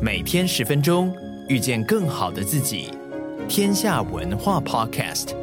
[0.00, 1.14] 每天十分钟，
[1.48, 2.92] 遇见更好的自己。
[3.48, 5.34] 天下文化 Podcast。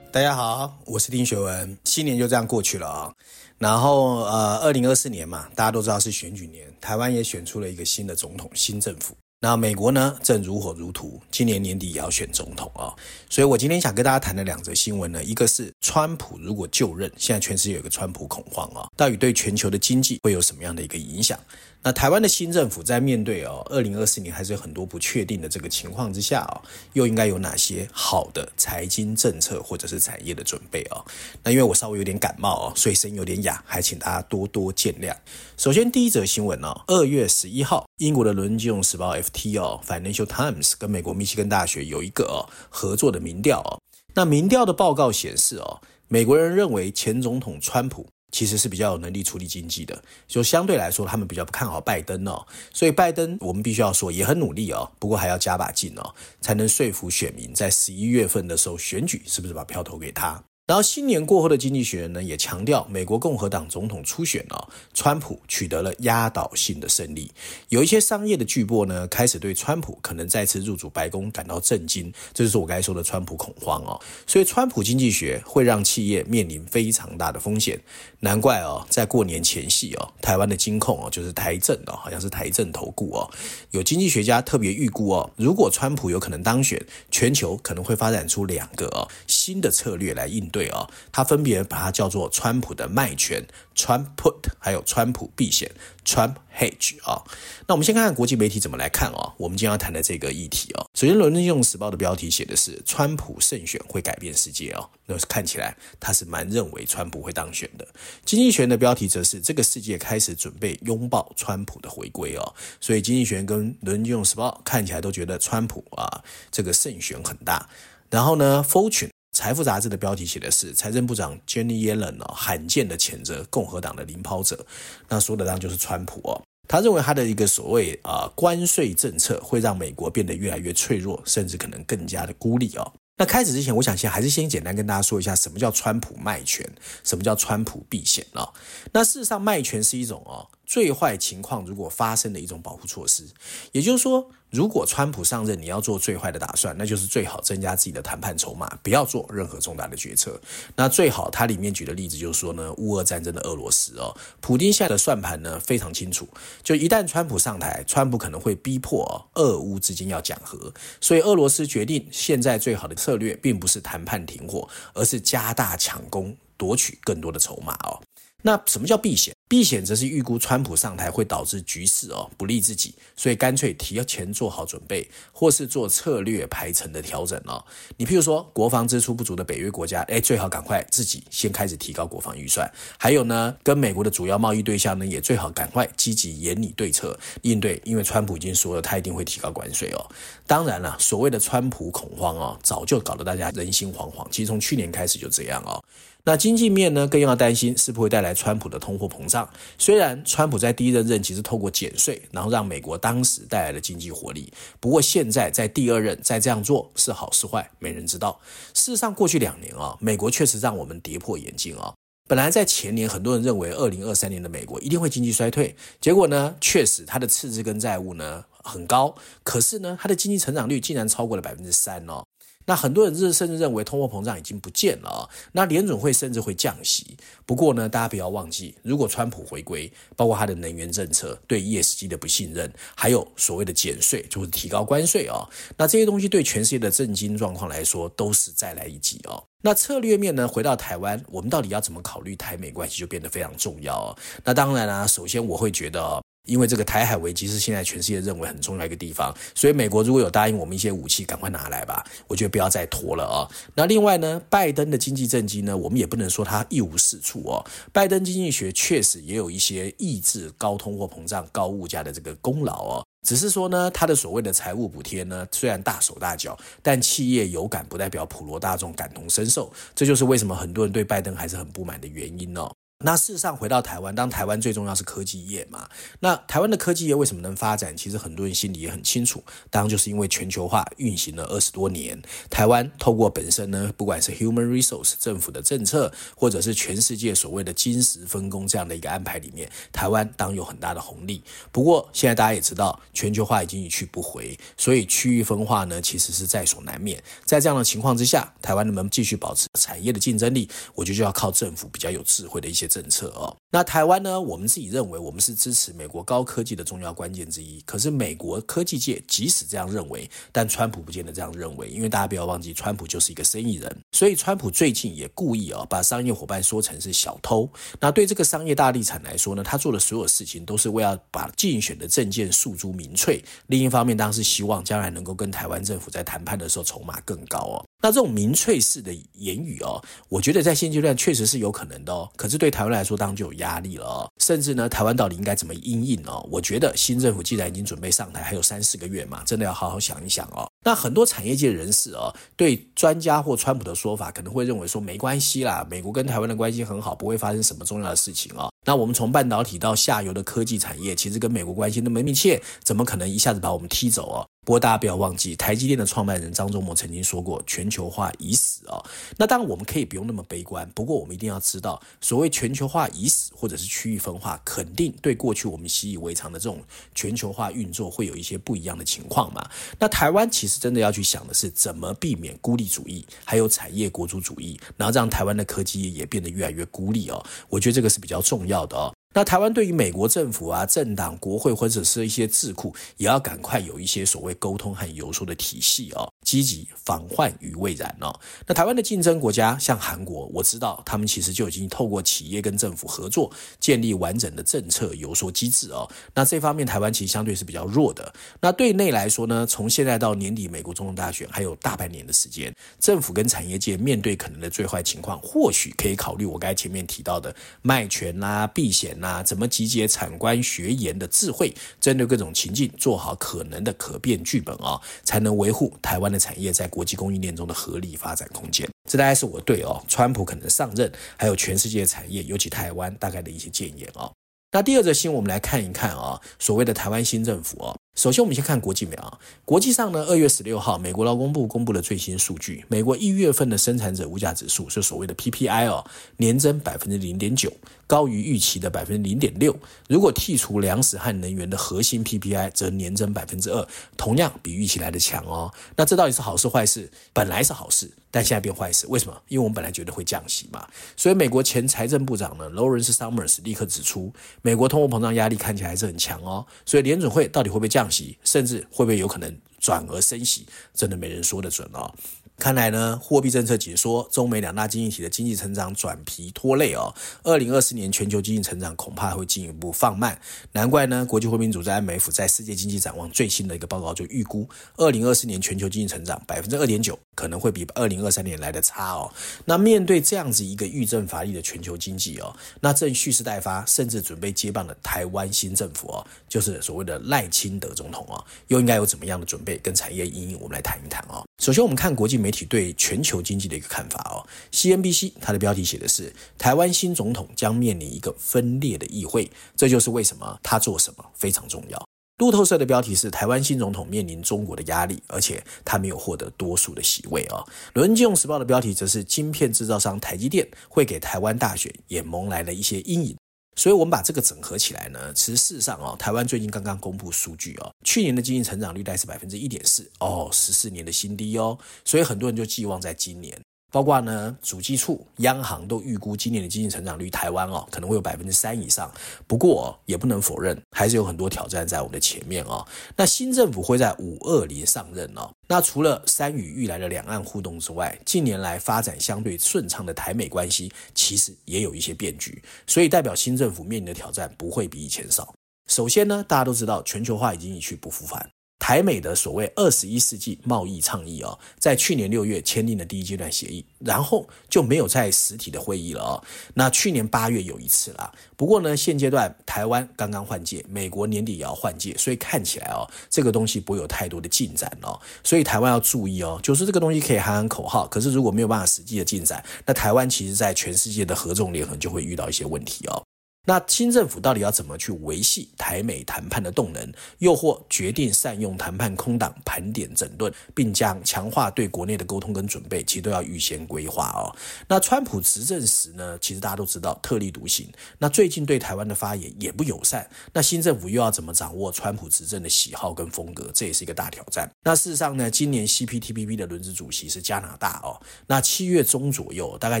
[0.10, 1.76] 大家好，我是丁学文。
[1.84, 3.12] 新年就这样过去了啊，
[3.58, 9.14] 然后呃，二零二四年嘛，大家都知道是选举年，台湾也选出了一个新的总统、新政府。
[9.38, 12.88] 那美国呢，正如火如荼，今年年底也要选总统啊、
[13.28, 21.38] 所以我今天想跟大家谈的两则新闻呢，一个是川普如果就任，现在全世界有个川普恐慌啊、到底对全球的经济会有什么样的一个影响？
[21.86, 26.58] 那台湾的新政府在面对哦，二零二四年还是有很多不确定的这个情况之下哦，
[26.94, 31.04] 又应该有哪些好的财经政策或者是产业的准备哦？
[31.44, 35.14] 那因为我稍微有点感冒哦，所以声音有点哑，还请大家多多见谅。
[35.56, 43.78] 首先第一则新闻哦，二月十一号，英国的伦敦金融时报 FT 哦，Financial Times 跟美国密西根大学有一个哦合作的民调哦，
[44.12, 48.08] 那民调的报告显示哦，美国人认为前总统川普。
[48.36, 52.46] 其实是比较有能力处理经济的，就相对来说，他们比较不看好拜登哦。
[52.70, 60.44] 所以拜登，我们必须要说也很努力哦，不过还要加把劲哦，才能说服选民在十一月份的时候选举是不是把票投给他。
[60.66, 67.30] 然后新年过后的经济学人呢，也强调美国共和党总统初选哦，川普取得了压倒性的胜利。
[67.68, 72.12] 有一些商业的巨擘呢，开始对川普可能再次入主白宫感到震惊。
[72.34, 74.00] 这就是我刚才说的川普恐慌哦。
[74.26, 77.80] 所以川普经济学会让企业面临非常大的风险。
[78.18, 83.30] 难怪哦，在过年前夕哦，台湾的金控哦，就是台证哦，好像是台证投顾哦，
[83.70, 90.55] 有经济学家特别预估哦，如果川普有可能当选，全球可能会发展出两个哦新的策略来应对。
[90.56, 95.70] 对啊，他分别把它叫做川普的卖权，川 put，还有川普避险，
[96.02, 97.22] 川 hedge 啊。
[97.66, 99.34] 那我们先看看国际媒体怎么来看啊。
[99.36, 107.86] 我们今天要谈的这个议题啊，首先《伦敦金融时报》的标题写的是“川普胜选会改变世界”哦，那看起来他是蛮认为川普会当选的。
[108.24, 117.68] 经济学的标题则是“这个世界开始准备拥抱川普的回归”哦，所以经济学跟《伦敦金融时报》看起来都觉得川普啊这个胜选很大。
[118.08, 119.10] 然后呢，Fortune。
[119.36, 124.64] 财富杂志的标题写的是财政部长 Jenny Yellen 哦，罕见的谴责共和党的领跑者，
[125.10, 126.42] 那说的当然就是川普哦。
[126.66, 132.92] 他认为他的一个所谓啊关税政策会让美国变得越来越脆弱，甚至可能更加的孤立哦。
[133.18, 136.66] 那开始之前，我想先还是先简单跟大家说一下什么叫川普卖权，
[137.04, 138.54] 什么叫川普避险哦。
[138.92, 140.48] 那事实上卖权是一种哦。
[140.64, 143.28] 最坏情况如果发生的一种保护措施，
[143.72, 150.40] 也就是说，如果川普上任，你要做最坏的打算，那就是最好增加自己的谈判筹码，不要做任何重大的决策。
[150.76, 156.28] 那最好，他里面举的例子就是说呢，乌俄战争的俄罗斯哦，普京下的算盘呢非常清楚，
[156.62, 168.00] 就一旦川普上台，川普可能会逼迫俄乌之间要讲和，所以俄罗斯决定现在最好的策略并不是谈判停火，而是加大抢攻，夺取更多的筹码哦。
[168.42, 169.34] 那什么叫避险？
[169.48, 177.64] 避险则是预估川普上台会导致局势哦不利自己，所以干脆提前做好准备，或是做策略排程的调整哦。
[177.96, 182.70] 你譬如说，国防支出不足的北约国家，哎，最好赶快自己先开始提高国防预算。
[182.98, 190.10] 还有呢，跟美国的主要贸易对象呢，也最好赶快积极严拟对策应对，因为川普已经说了，他一定会提高关税哦。
[190.46, 194.26] 当然了，所谓的川普恐慌哦，早就搞得大家人心惶惶。
[194.30, 195.82] 其实从去年开始就这样哦。
[196.28, 199.48] 那经济面呢，更要担心是不会带来川普的通货膨胀。
[199.78, 208.40] 虽然川普在第一任任期是透过减税，然后让美国当时带来了经济活力，不过现在在第二任再这样做是好是坏，没人知道。
[208.74, 211.94] 事实上，过去两年啊，美国确实让我们跌破眼镜啊。
[212.28, 222.24] 本来在前年，很多人认为二零二三年的美国一定会经济衰退，结果呢，确实它的赤字跟债务呢很高，可是呢，它的经济成长率竟然超过了百分之三哦。
[222.66, 227.16] 那很多人是甚至认为通货膨胀已经不见了啊，那联准会甚至会降息。
[227.46, 239.42] 不过呢，大家不要忘记，如果川普回归，包括他的能源政策、对 ESG 的不信任，还有所谓的减税，就是提高关税啊，那这些东西对全世界的政经状况来说都是再来一击哦。
[239.62, 244.16] 那策略面呢，回到台湾，我们到底要怎么考虑台美关系就变得非常重要哦。
[244.44, 246.20] 那当然啦，首先我会觉得。
[246.46, 253.50] 因为这个台海危机是现在全世界认为很重要的一个地方，所以美国如果有答应我们一些武器，赶快拿来吧，我觉得不要再拖了啊。
[253.74, 257.64] 那另外呢，拜登的经济政绩呢，我们也不能说他一无是处哦。
[257.92, 263.06] 拜登经济学确实也有一些抑制高通货膨胀、高物价的这个功劳哦。
[263.26, 272.70] 只是说呢，他的所谓的财务补贴呢，虽然大手大脚，但企业有感不代表普罗大众感同身受，这就是为什么很多人对拜登还是很不满的原因哦。
[273.04, 275.86] 那事实上，回到台湾，当台湾最重要是科技业嘛。
[276.20, 277.94] 那台湾的科技业为什么能发展？
[277.94, 282.18] 其实很多人心里也很清楚，当然就是因为全球化运行了二十多年。
[282.48, 291.42] 台湾透过本身呢，不管是 human resource 政府的政策，或者是全世界所谓的金石分工这样的一个安排里面，台湾当有很大的红利。
[291.70, 297.22] 不过现在大家也知道，全球化已经一去不回，所以区域分化呢，其实是在所难免。
[297.44, 300.66] 在这样的情况之下，台湾能不能继续保持产业的竞争力？
[300.94, 303.56] 我觉得就要靠政府比较有智慧的一些政策哦。
[303.70, 304.40] 那台湾呢？
[304.40, 307.80] 我们自己认为，我们是支持美国高科技的重要关键之一。
[307.82, 317.68] 可是美国科技界即使这样认为，但川普不见得这样认为，因为大家不要忘记，川普就是一个生意人，所以川普最近也故意啊、哦，把商业伙伴说成是小偷。
[318.00, 323.44] 那对这个商业大地产来说呢，他做的所有事情都是为了把竞选的政见诉诸民粹。
[323.66, 327.84] 另一方面，当然是希望将来能够跟台湾政府在谈判的时候筹码更高哦。
[328.02, 332.30] 那这种民粹式的言语哦，我觉得在现阶段确实是有可能的哦。
[332.36, 334.30] 可是对台湾来说，当然就有压力了。
[334.38, 336.46] 甚至呢，台湾到底应该怎么应应哦？
[336.50, 340.70] 我觉得新政府既然已经准备上台，还有三四个月嘛，真的要好好想一想哦。
[340.84, 348.70] 那很多产业界人士哦，对专家或川普的说法，可能会认为说没关系啦，美国跟台湾的关系很好，不会发生什么重要的事情哦。
[348.84, 354.46] 那我们从半导体到下游的科技产业，其实跟美国关系那么密切，怎么可能一下子把我们踢走哦？
[354.66, 359.00] 不过大家不要忘记，台积电的创办人张忠谋曾经说过：“全球化已死哦。”
[359.38, 366.82] 那当然我们可以不用那么悲观，不过我们一定要知道，所谓全球化已死或者是区域分化，肯定对过去我们习以为常的这种
[367.14, 369.64] 全球化运作会有一些不一样的情况嘛。
[370.00, 377.40] 那台湾其实真的要去想的是，怎么避免孤立主义，还有产业国族主义，然后让台湾的科技业也变得越来越孤立哦。
[377.68, 379.14] 我觉得这个是比较重要的哦。
[379.36, 388.34] 那台湾对于美国政府啊、政党、国会或者是一些智库，也要赶快有一些所谓沟通和游说的体系哦，积极防患于未然哦。
[388.66, 396.10] 那台湾的竞争国家像韩国，我知道他们其实就已经透过企业跟政府合作，建立完整的政策游说机制哦。
[396.32, 398.32] 那这方面台湾其实相对是比较弱的。
[398.62, 409.25] 那对内来说呢，从现在到年底美国总统大选还有大半年的时间，政府跟产业界面对可能的最坏情况，或许可以考虑我刚才前面提到的卖权啦、啊、避险啦。
[409.25, 418.88] 啊，啊怎么集结产官学研的智慧，针对各种情境做好可能的可变剧本啊，才能维护台湾的产业在国际供应链中的合理发展空间。
[419.08, 424.32] 这大概是我对哦，川普可能上任，还有全世界产业，尤其台湾大概的一些建言哦。
[424.72, 427.96] 那第二则新，我们来看一看啊，所谓的台湾新政府哦。
[428.16, 429.38] 首先，我们先看国际面啊。
[429.66, 436.02] 国际上呢，二月十六号，美国劳工部公布了最新数据，美国一月份的生产者物价指数是所谓的 PPI 哦，
[436.38, 437.70] 年增百分之零点九。
[438.08, 439.76] 高于预期的百分之零点六，
[440.08, 443.84] 如果剔除粮食和能源的核心 PPI，则年增百分之二，
[444.16, 445.74] 同样比预期来的强哦。
[445.96, 447.10] 那这到底是好事坏事？
[447.32, 449.36] 本来是好事，但现在变坏事，为什么？
[449.48, 450.86] 因为我们本来觉得会降息嘛。
[451.16, 456.64] 所以美国前财政部长呢，Lawrence Summers 立刻指出，美国通货膨胀压力看起来还是很强哦。
[456.84, 462.12] 所以联准会到底会不会降息，甚至会不会有可能转而升息，真的没人说得准啊。
[462.58, 467.14] 看来呢，货币政策解说，中美两大经济体的经济成长转疲拖累哦。
[467.42, 470.40] 二零二四年全球经济成长恐怕会进一步放慢，
[470.72, 474.66] 难怪呢，国际货币组织 IMF 在世界经济展望最新的一个报告就预估，
[474.96, 479.30] 二零二四年全球经济成长百分之二点九，可能会比二零二三年来的差哦。
[479.66, 490.58] 那面对这样子一个预振乏力的全球经济哦，那正蓄势待发，甚至准备接棒的台湾新政府哦，就是所谓的赖清德总统哦，又应该有怎么样的准备跟产业因应？
[490.58, 491.45] 我们来谈一谈哦。
[491.58, 494.46] 首先，我们看国际媒体对全球经济的一个看法哦。
[494.72, 502.00] CNBC 它的标题写的是台湾新总统将面临一个分裂的议会，这就是为什么他做什么非常重要。
[502.38, 507.66] 路透社的标题是台湾新总统面临中国的压力，而且他没有获得多数的席位哦。
[507.94, 513.34] 伦敦金融时报的标题则是晶片制造商台积电会给台湾大选也蒙来了一些阴影。
[513.76, 523.56] 所以，我们把这个整合起来呢，其实事实上哦，台湾最近刚刚公布数据哦，去年的经济成长率大概是百分之一点四哦，十四年的新低哦，所以很多人就寄望在今年。
[523.92, 529.10] 包括呢，主计处、央行都预估今年的经济成长率，台湾哦可能会有百分之三以上。
[529.46, 532.84] 不过也不能否认，还是有很多挑战在我们的前面哦。
[533.16, 535.50] 那新政府会在五二零上任哦。
[535.68, 542.62] 那除了山雨欲来的两岸互动之外，近年来发展相对顺畅的台美关系，其实也有一些变局。
[542.86, 545.54] 所以代表新政府面临的挑战不会比以前少。
[545.88, 548.48] 首先呢，大家都知道全球化已经一去不复返。
[548.86, 556.44] 台美的所谓二十一世纪贸易倡议哦，在去年六月签订了第一阶段协议，然后就没有在实体的会议了哦。
[556.74, 565.18] 那去年八月有一次啦，不过呢，现阶段台湾刚刚换届，美国年底也要换届，所以看起来哦，这个东西不会有太多的进展哦。
[565.42, 573.20] 所以台湾要注意哦，就是这个东西可以喊喊口号，可是如果没有办法实际的进展，那台湾其实在全世界的合纵连横就会遇到一些问题哦。
[573.66, 584.54] 那新政府到底要怎么去维系台美谈判的动能，又或决定善用谈判空档盘点整顿，并将强化对国内的沟通跟准备，其实都要预先规划哦。
[584.88, 587.86] 那川普执政时呢，其实大家都知道特立独行，
[588.18, 590.30] 那最近对台湾的发言也不友善。
[590.52, 594.70] 那新政府又要怎么掌握川普执政的喜好跟风格，这也是一个大挑战。
[594.84, 598.20] 那事实上呢，今年 CPTPP 的轮值主席是加拿大哦。
[598.46, 600.00] 那七月中左右，大概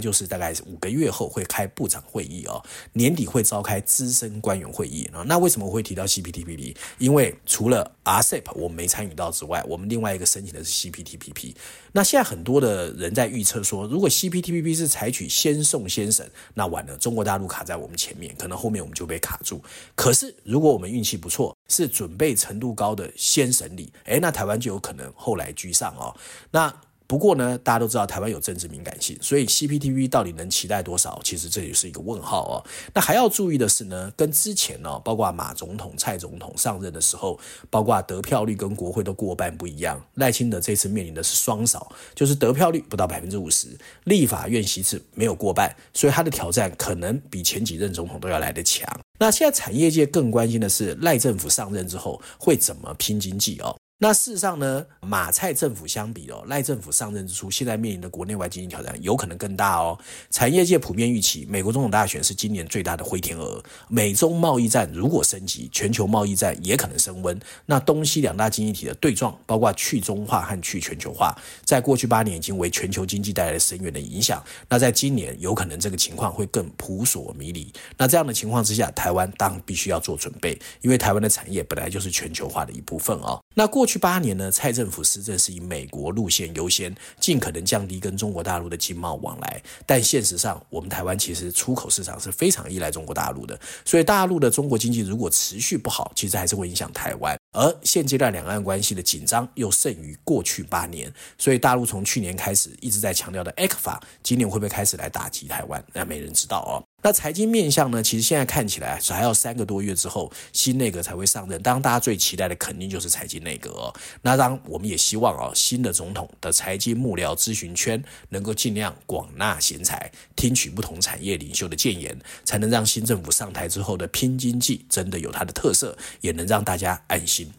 [0.00, 6.76] 就是大概五个月后会开部长会议哦，年底会召召开资深官员会议啊，那为什么我会提到 CPTPP？
[6.98, 11.54] 因为除了 RCEP 我们没参与到之外，我们另外一个申请的是 CPTPP。
[11.92, 19.62] 那现在很多的人在预测说，如果 CPTPP 是采取先送先审，那完了，中国大陆卡在我们前面，可能后面我们就被卡住。
[19.94, 26.14] 可是如果我们运气不错，是准备程度高的先审理，诶，那台湾就有可能后来居上哦。
[26.50, 26.70] 那
[27.06, 31.20] 不过呢，大家都知道台湾有政治敏感性，所以 C P T V 到底能期待多少？
[31.22, 32.54] 其实这也是一个问号哦。
[32.92, 37.38] 那还要注意的是呢，跟之前哦，包括马总统、蔡总统上任的时候，
[37.70, 40.02] 包括得票率跟国会都过半不一样。
[40.14, 43.68] 赖清德这次面临的是双少，就是得票率不到百分之五十，
[44.04, 48.88] 立法院席次没有过半，所以他的挑战可能比前几任总统都要来得强。
[49.18, 53.74] 那现在产业界更关心的是赖政府上任之后会怎么拼经济哦。
[53.98, 59.98] 那事实上呢，马蔡政府相比哦，赖政府上任之初，现在面临的国内外经济挑战有可能更大哦。
[60.30, 63.62] 产业界普遍预期，美国总统大选是今年最大的灰天鹅。
[63.88, 67.40] 美中贸易战如果升级，全球贸易战也可能升温。
[67.64, 71.34] 那东西两大经济体的对撞，包括去中化和去全球化，
[71.64, 74.44] 在过去八年已经为全球经济带来了深远的影响。
[74.68, 77.72] 那在今年，有可能这个情况会更扑朔迷离。
[77.96, 83.42] 那这样的情况之下，台湾当然必须要做准备，因为台湾的产业本来就是全球化的一部分哦。
[83.54, 89.62] 那过去八年呢，蔡政府施政是以美国路线优先，尽可能降低跟中国大陆的经贸往来。
[89.86, 97.38] 但现实上，我们台湾其实出口市场是非常依赖中国大陆的，所以大陆的中国经济如果持续不好，其实还是会影响台湾。
[97.52, 105.82] 而现阶段两岸关系的紧张又胜于过去八年，所以大陆从去年开始一直在强调的 ECFA，今年会不会开始来打击台湾？
[105.92, 106.84] 那没人知道哦。
[107.02, 108.02] 那财经面向呢？
[108.02, 111.62] 其实现在看起来还要三个多月之后，新内阁才会上任。
[111.62, 113.92] 当然，大家最期待的肯定就是财经内阁。
[114.22, 127.52] 那当，我们也希望哦，新的总统的财经幕僚咨询圈能够尽量广纳贤才，听取不同产业领袖的建言，才能让新政府上台之后的拼经济真的有它的特色，也能让大家安心。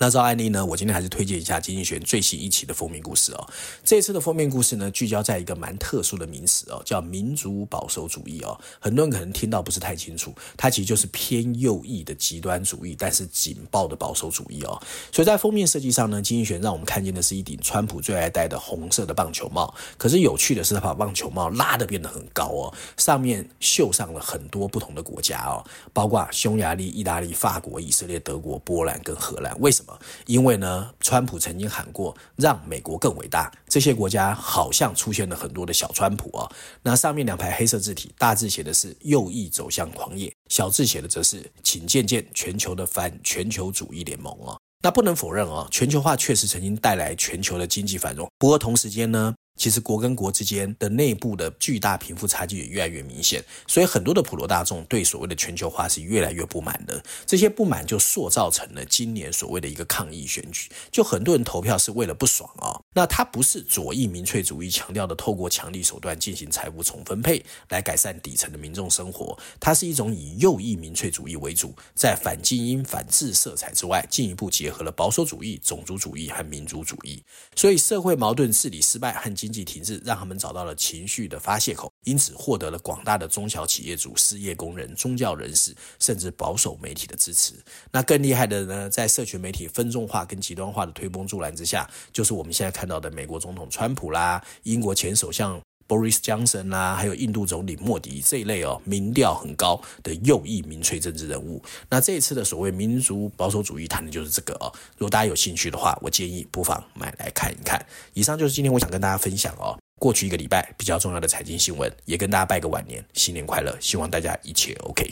[0.00, 3.48] 那照案例呢，我今天还是推荐一下《经济学人》最新一期的封面故事哦。
[3.84, 8.58] 这次的封面故事呢，聚焦在一个蛮特殊的名词哦，叫民族保守主义哦。
[8.80, 14.82] 很多人可能听到不是太清楚，它其实就是偏右翼的极端主义，但是紧抱的保守主义哦。
[15.12, 19.72] 所以在封面设计上呢，《经济学人》让我们看见的是一顶川普最爱戴的红色的棒球帽。
[19.96, 29.56] 可是有趣的是，他把棒球帽拉得变得很高哦，上面绣上了很多不同的国家哦，包括匈牙利、意大利、法国、以色列、德国、波兰跟荷兰。
[29.60, 29.83] 为什么？
[30.26, 36.50] 因为呢，川普曾经喊过让美国更伟大，这些国家好像出现了很多的小川普啊。
[36.82, 44.56] 那上面两排黑色字体，大字写的是右翼走向狂野，小字写的则是请见见全球的反全球主义联盟啊。
[44.84, 49.34] 那不能否认啊，全球化确实曾经带来全球的经济繁荣，不过同时间呢。
[49.56, 57.00] 其实国跟国之间的内部的巨大贫富差距也越来越明显，所以很多的普罗大众对所谓的全球化是越来越不满的。
[57.24, 62.73] 这些不满就塑造成了今年所谓的一个抗议选举，就很多人投票是为了不爽啊。
[62.94, 77.22] 那它不是左翼民粹主义强调的透过强力手段进行财务重分配来改善底层的民众生活，它是一种以右翼民粹主义为主，在反精英、反智色彩之外，进一步结合了保守主义、种族主义和民族主义。
[77.56, 87.54] 所以社会矛盾治理失败和经济停滞让他们找到了情绪的发泄口，因此获得了广大的中小企业主、失业工人、宗教人士，甚至保守媒体的支持。
[87.90, 101.62] 那更厉害的呢，在社群媒体分众化跟极端化的推波助澜之下，就是我们现在看看到的美国总统川普啦，英国前首相 Boris Johnson 啦，还有印度总理莫迪这一类哦，民调很高的右翼民粹政治人物。
[101.88, 104.70] 那这一次的所谓民族保守主义谈的就是这个哦。
[104.98, 107.82] 如果大家有兴趣的话，我建议不妨买来看一看。
[108.12, 115.10] 以上就是今天我想跟大家分享哦，过去一个礼拜比较重要的财经新闻，也跟大家拜个晚年，新年快乐，希望大家一切 OK。